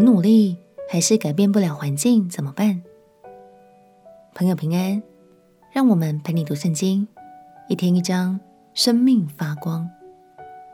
[0.00, 0.56] 努力，
[0.88, 2.82] 还是改变不了环境，怎么办？
[4.34, 5.02] 朋友平安，
[5.72, 7.06] 让我们陪你读圣经，
[7.68, 8.40] 一天一章，
[8.72, 9.88] 生命发光。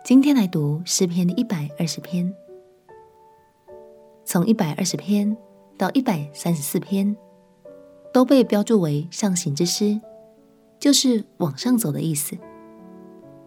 [0.05, 2.33] 今天来读诗篇的一百二十篇，
[4.25, 5.37] 从一百二十篇
[5.77, 7.17] 到一百三十四篇，
[8.13, 10.01] 都被标注为上行之诗，
[10.79, 12.37] 就是往上走的意思。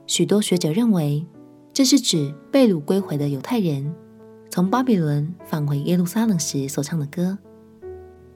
[0.07, 1.25] 许多学者认为，
[1.71, 3.95] 这是指被掳归回的犹太人
[4.59, 7.37] 从巴比伦返回耶路撒冷时所唱的歌，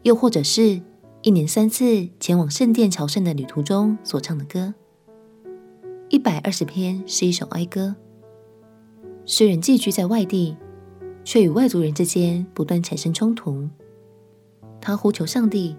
[0.03, 0.81] 又或者是
[1.21, 4.73] 一年三次前往圣殿朝圣的旅途中所唱的歌。
[6.07, 7.97] 一百二十篇是一首哀歌。
[9.25, 10.55] 诗人寄居在外地，
[11.25, 13.67] 却与外族人之间不断产生冲突。
[14.79, 15.75] 他呼求上帝，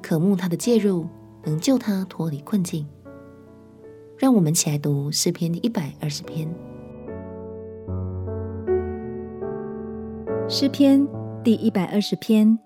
[0.00, 1.06] 渴慕他的介入，
[1.42, 2.86] 能救他脱离困境。
[4.16, 6.48] 让我们起来读诗篇一百二十篇。
[10.46, 11.08] 诗篇
[11.42, 12.58] 第一百二十篇。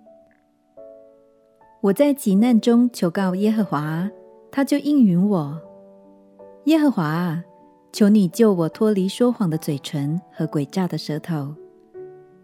[1.81, 4.11] 我在急难中求告耶和华，
[4.51, 5.61] 他就应允我。
[6.65, 7.45] 耶和华啊！
[7.93, 11.55] 求你救我脱离说谎的嘴唇和诡诈的舌头。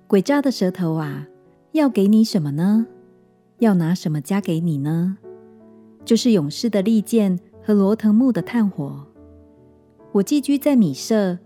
[0.08, 1.26] 诡诈的舌头啊，
[1.72, 2.86] 要给你什么呢？
[3.58, 5.18] 要拿什么加给你呢？
[6.04, 9.04] 就是勇士的利剑和罗腾木的炭火。
[10.12, 11.38] 我寄居在米舍，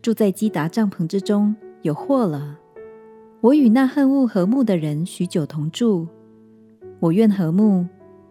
[0.00, 2.60] 住在基达帐篷之中，有祸了。
[3.42, 6.06] 我与那恨恶和睦的人许久同住。
[7.00, 7.84] 我愿和睦，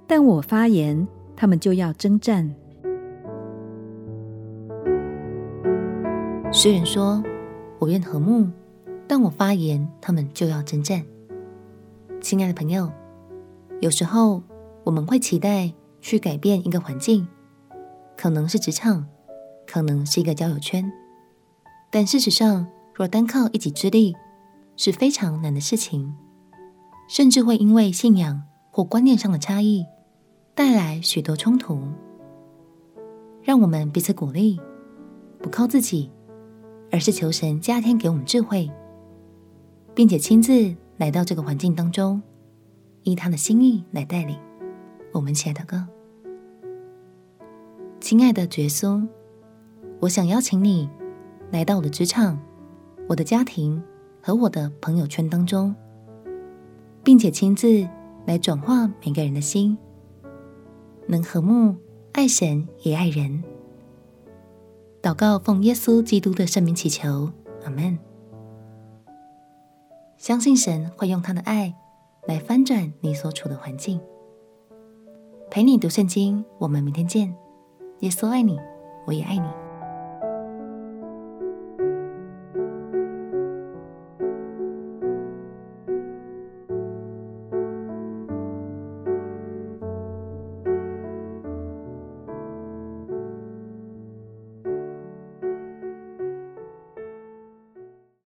[0.08, 2.50] 但我发言，他们就要争战。
[6.54, 7.22] 诗人说
[7.78, 8.50] ：“我愿和睦，
[9.06, 11.04] 但我发言，他们就要争战。”
[12.22, 12.90] 亲爱的朋友，
[13.82, 14.42] 有时候
[14.86, 17.28] 我们会期待去改变一个环境，
[18.16, 19.06] 可能是职场，
[19.68, 20.90] 可能是一个交友圈，
[21.92, 24.16] 但事实上，若单靠一己之力
[24.84, 26.12] 是非常难的事情，
[27.08, 29.86] 甚至会因为信仰或观念上的差异
[30.56, 31.80] 带来许多冲突。
[33.44, 34.60] 让我们彼此鼓励，
[35.38, 36.10] 不靠自己。
[36.92, 38.70] 而是求神加添给我们智慧，
[39.94, 42.22] 并且亲自来到这个环境当中，
[43.04, 44.36] 依他的心意来带领
[45.14, 45.32] 我们。
[45.32, 45.88] 亲爱的哥，
[48.02, 49.08] 亲爱的觉苏，
[50.02, 50.90] 我想邀请你
[51.52, 52.38] 来到我的职场、
[53.08, 53.82] 我的家庭
[54.22, 55.76] 和我的朋友圈当中，
[57.04, 57.88] 并且亲自
[58.26, 59.78] 来转化每个人的心，
[61.08, 61.76] 能和睦、
[62.14, 63.44] 爱神也爱人。
[65.02, 67.32] 祷告，奉耶稣基督的圣名祈求，
[67.64, 67.98] 阿门。
[70.18, 71.74] 相信神会用他的爱
[72.28, 74.00] 来翻转你所处的环境，
[75.50, 76.46] 陪你读圣经。
[76.60, 77.36] 我们明天见。
[78.02, 78.60] 耶稣爱你，
[79.08, 79.61] 我也爱你。